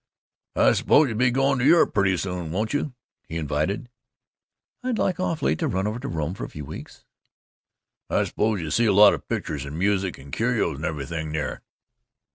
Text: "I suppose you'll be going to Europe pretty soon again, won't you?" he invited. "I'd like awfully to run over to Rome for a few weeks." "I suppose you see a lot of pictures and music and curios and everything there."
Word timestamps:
"I 0.55 0.71
suppose 0.73 1.09
you'll 1.09 1.19
be 1.19 1.29
going 1.29 1.59
to 1.59 1.63
Europe 1.63 1.93
pretty 1.93 2.17
soon 2.17 2.39
again, 2.39 2.51
won't 2.51 2.73
you?" 2.73 2.95
he 3.29 3.37
invited. 3.37 3.87
"I'd 4.81 4.97
like 4.97 5.19
awfully 5.19 5.55
to 5.57 5.67
run 5.67 5.85
over 5.85 5.99
to 5.99 6.07
Rome 6.07 6.33
for 6.33 6.43
a 6.43 6.49
few 6.49 6.65
weeks." 6.65 7.05
"I 8.09 8.23
suppose 8.23 8.61
you 8.61 8.71
see 8.71 8.87
a 8.87 8.93
lot 8.93 9.13
of 9.13 9.27
pictures 9.29 9.63
and 9.63 9.77
music 9.77 10.17
and 10.17 10.33
curios 10.33 10.77
and 10.77 10.85
everything 10.85 11.31
there." 11.33 11.61